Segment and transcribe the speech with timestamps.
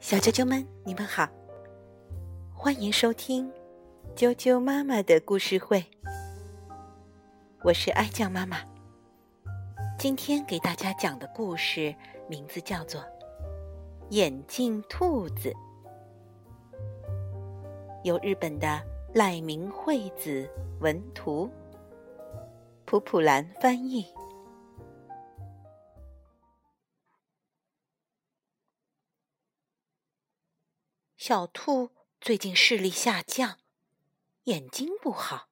[0.00, 1.28] 小啾啾们，你们好，
[2.54, 3.50] 欢迎收听
[4.14, 5.84] 啾啾妈妈的故事会。
[7.62, 8.58] 我是爱酱妈妈，
[9.98, 11.94] 今天给大家讲的故事
[12.28, 13.00] 名字叫做
[14.10, 15.50] 《眼镜兔子》，
[18.04, 18.80] 由日本的
[19.14, 20.48] 赖明惠子
[20.80, 21.50] 文图，
[22.84, 24.06] 普普兰翻译。
[31.28, 31.90] 小兔
[32.20, 33.58] 最近视力下降，
[34.44, 35.48] 眼睛不好，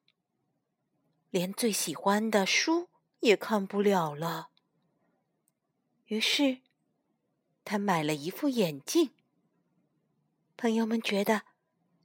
[1.31, 2.89] 连最喜欢的书
[3.19, 4.51] 也看不了了。
[6.07, 6.61] 于是，
[7.65, 9.11] 他买了一副眼镜。
[10.57, 11.43] 朋友们觉得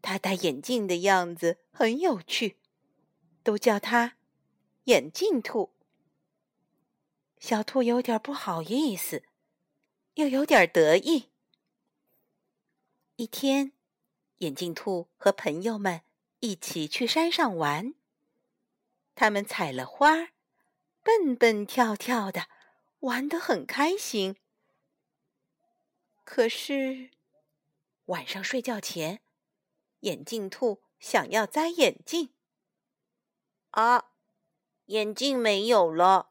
[0.02, 2.58] 他戴眼镜的样子很有趣，
[3.44, 4.18] 都叫他
[4.86, 5.76] “眼镜兔”。
[7.38, 9.22] 小兔有点不好意思，
[10.16, 11.29] 又有点得意。
[13.20, 13.73] 一天，
[14.38, 16.04] 眼镜兔和朋友们
[16.40, 17.93] 一起去山上玩。
[19.13, 20.30] 他们采了花，
[21.04, 22.48] 蹦蹦跳跳的，
[22.99, 24.38] 玩得很开心。
[26.24, 27.12] 可是，
[28.05, 29.21] 晚上睡觉前，
[29.99, 32.34] 眼镜兔想要摘眼镜。
[33.71, 34.12] 啊，
[34.86, 36.30] 眼镜没有了，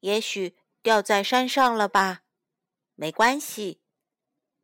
[0.00, 2.24] 也许掉在山上了吧？
[2.94, 3.80] 没关系。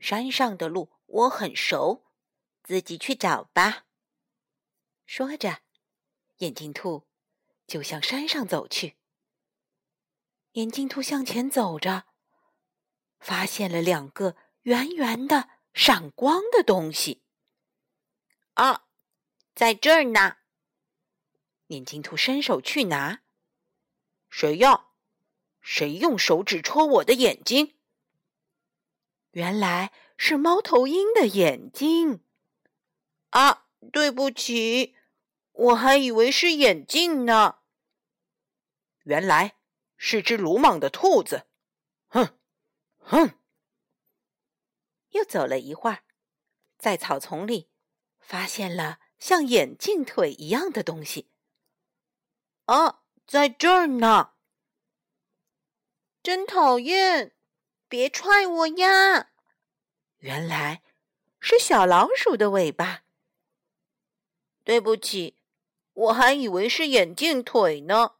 [0.04, 2.04] 山上的路我很熟，
[2.62, 3.86] 自己去找吧。
[5.06, 5.62] 说着，
[6.40, 7.08] 眼镜兔
[7.66, 8.98] 就向山上走去。
[10.52, 12.04] 眼镜兔向前走着，
[13.18, 17.22] 发现了两个圆圆的、闪光的东西。
[18.52, 18.86] 啊，
[19.54, 20.36] 在这儿呢！
[21.68, 23.22] 眼镜兔伸手去拿。
[24.28, 24.92] 谁要？
[25.62, 27.73] 谁用手指戳我的眼睛？
[29.34, 32.24] 原来是猫头鹰的眼睛，
[33.30, 33.66] 啊！
[33.92, 34.94] 对不起，
[35.50, 37.58] 我还以为是眼镜呢。
[39.02, 39.56] 原来
[39.96, 41.46] 是只鲁莽的兔子，
[42.06, 42.38] 哼，
[43.00, 43.38] 哼！
[45.10, 46.04] 又走了一会儿，
[46.78, 47.68] 在草丛里
[48.20, 51.28] 发现了像眼镜腿一样的东西。
[52.66, 54.34] 啊，在这儿呢！
[56.22, 57.33] 真讨厌！
[57.94, 59.30] 别踹我呀！
[60.18, 60.82] 原来
[61.38, 63.04] 是小老鼠的尾巴。
[64.64, 65.38] 对不起，
[65.92, 68.16] 我还以为是眼镜腿呢。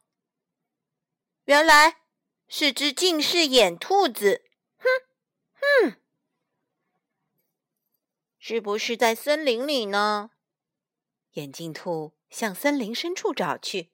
[1.43, 2.03] 原来
[2.47, 4.45] 是只近视眼兔子。
[4.77, 4.87] 哼
[5.91, 6.01] 哼，
[8.39, 10.31] 是不是在森林里呢？
[11.31, 13.91] 眼镜兔向森林深处找去。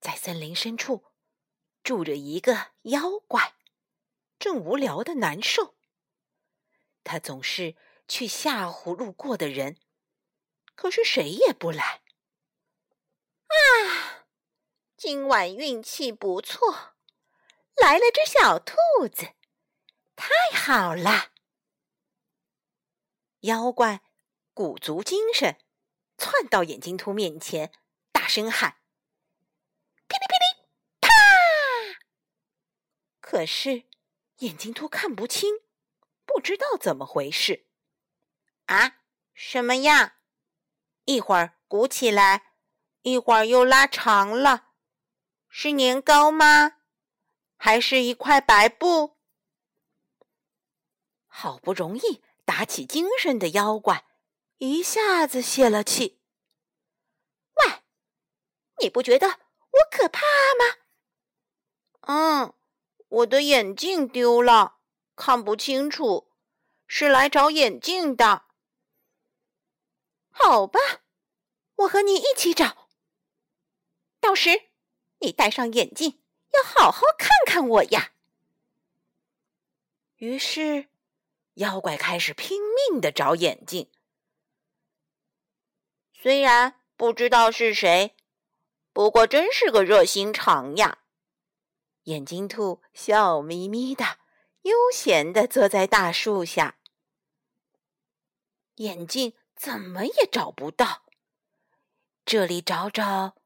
[0.00, 1.04] 在森林深处
[1.84, 3.54] 住着一个妖怪。
[4.38, 5.74] 正无聊的难受，
[7.02, 7.76] 他总是
[8.06, 9.80] 去吓唬路过的人，
[10.76, 12.02] 可是谁也不来。
[13.48, 14.26] 啊，
[14.96, 16.94] 今晚运气不错，
[17.74, 18.76] 来了只小兔
[19.12, 19.34] 子，
[20.14, 21.32] 太好了！
[23.40, 24.02] 妖怪
[24.54, 25.58] 鼓足精神，
[26.16, 27.72] 窜到眼镜兔面前，
[28.12, 28.78] 大声喊
[30.06, 30.68] ：“噼里噼里，
[31.00, 31.08] 啪！”
[33.20, 33.87] 可是。
[34.38, 35.60] 眼睛都看不清，
[36.24, 37.66] 不知道怎么回事。
[38.66, 39.00] 啊，
[39.34, 40.18] 什么呀？
[41.04, 42.52] 一会儿鼓起来，
[43.02, 44.68] 一会儿又拉长了，
[45.48, 46.76] 是年糕吗？
[47.56, 49.16] 还是一块白布？
[51.26, 54.04] 好不容易打起精神的妖怪，
[54.58, 56.20] 一下子泄了气。
[57.54, 57.82] 喂，
[58.80, 60.20] 你不觉得我可怕
[60.54, 60.76] 吗？
[62.02, 62.57] 嗯。
[63.08, 64.78] 我的眼镜丢了，
[65.16, 66.30] 看不清楚，
[66.86, 68.44] 是来找眼镜的。
[70.30, 70.78] 好吧，
[71.76, 72.88] 我和你一起找。
[74.20, 74.70] 到时
[75.20, 76.20] 你戴上眼镜，
[76.52, 78.12] 要好好看看我呀。
[80.16, 80.88] 于是，
[81.54, 82.60] 妖怪开始拼
[82.90, 83.90] 命的找眼镜。
[86.12, 88.16] 虽然不知道是谁，
[88.92, 90.98] 不过真是个热心肠呀。
[92.04, 94.18] 眼镜兔笑眯眯的，
[94.62, 96.78] 悠闲的坐在大树下。
[98.76, 101.04] 眼镜怎么也找不到，
[102.24, 103.36] 这里找找，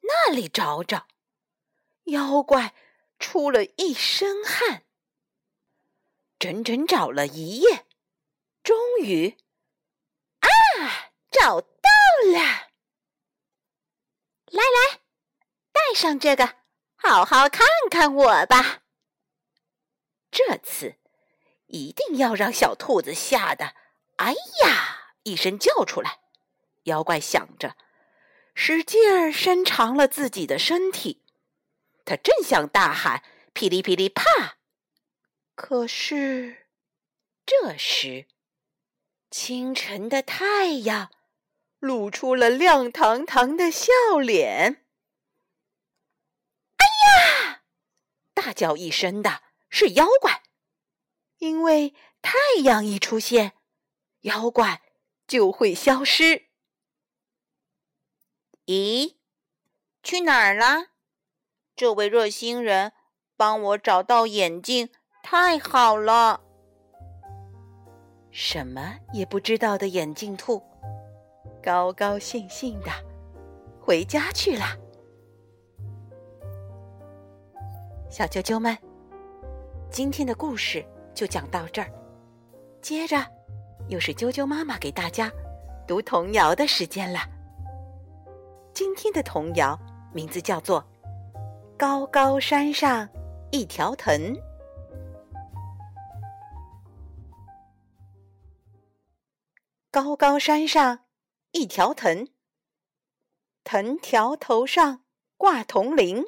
[0.00, 1.06] 那里找找，
[2.04, 2.74] 妖怪
[3.18, 4.84] 出了一身汗。
[6.38, 7.86] 整整找了一夜，
[8.62, 9.36] 终于，
[10.38, 10.48] 啊，
[11.30, 11.68] 找到
[12.32, 12.38] 了！
[14.46, 15.00] 来来，
[15.72, 16.56] 戴上这个。
[16.98, 18.82] 好好看看我吧！
[20.30, 20.96] 这次
[21.68, 23.74] 一定要让小兔子吓得
[24.16, 26.20] “哎呀”一声叫出来。
[26.84, 27.76] 妖怪想着，
[28.54, 31.24] 使劲儿伸长了自己的身体，
[32.04, 33.22] 他正想大喊
[33.54, 34.58] “噼里噼里啪”，
[35.54, 36.66] 可是
[37.46, 38.26] 这时，
[39.30, 41.10] 清晨的太阳
[41.78, 44.84] 露出了亮堂堂的笑脸。
[46.78, 47.62] “哎呀！”
[48.40, 50.44] 大叫一声的是妖怪，
[51.38, 51.92] 因为
[52.22, 53.54] 太阳一出现，
[54.20, 54.80] 妖怪
[55.26, 56.44] 就会消失。
[58.66, 59.16] 咦，
[60.04, 60.90] 去哪儿了？
[61.74, 62.92] 这位热心人
[63.36, 64.90] 帮我找到眼镜，
[65.24, 66.40] 太好了！
[68.30, 70.62] 什么也不知道的眼镜兔，
[71.60, 72.92] 高高兴兴的
[73.80, 74.78] 回家去了。
[78.10, 78.76] 小啾啾们，
[79.90, 80.84] 今天的故事
[81.14, 81.92] 就讲到这儿。
[82.80, 83.18] 接着
[83.88, 85.30] 又是啾啾妈妈给大家
[85.86, 87.20] 读童谣的时间了。
[88.72, 89.78] 今天的童谣
[90.12, 90.82] 名字叫做
[91.76, 93.06] 《高高山上
[93.50, 94.14] 一条藤》。
[99.90, 101.00] 高高山上
[101.52, 102.28] 一条藤，
[103.64, 105.02] 藤条头上
[105.36, 106.24] 挂铜铃，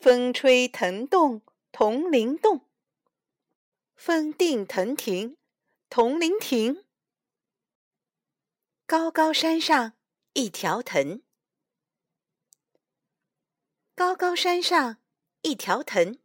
[0.00, 2.60] 风吹藤动铜铃动，
[3.94, 5.36] 风定藤停
[5.90, 6.84] 铜铃停。
[8.86, 9.92] 高高山上。
[10.38, 11.22] 一条藤，
[13.94, 14.98] 高高山上
[15.40, 16.18] 一条藤，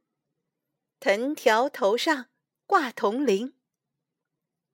[1.00, 2.28] 藤条头上
[2.66, 3.54] 挂铜铃，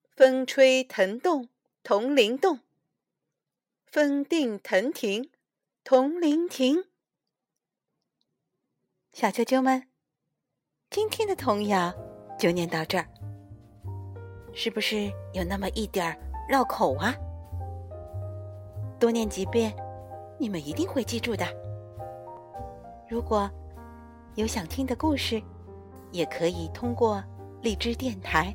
[0.10, 1.50] 风吹藤动
[1.84, 2.62] 铜铃动，
[3.86, 5.30] 风定藤停
[5.84, 6.86] 铜铃停。
[9.20, 9.82] 小啾啾们，
[10.92, 11.92] 今天的童谣
[12.38, 13.08] 就念到这儿，
[14.54, 16.16] 是不是有那么一点儿
[16.48, 17.16] 绕口啊？
[19.00, 19.76] 多念几遍，
[20.38, 21.44] 你们一定会记住的。
[23.10, 23.50] 如果
[24.36, 25.42] 有想听的故事，
[26.12, 27.24] 也可以通过
[27.64, 28.54] 荔枝电台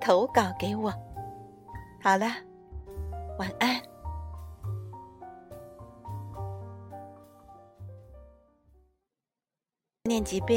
[0.00, 0.90] 投稿给我。
[2.02, 2.28] 好了，
[3.38, 3.87] 晚安。
[10.08, 10.46] 念几遍。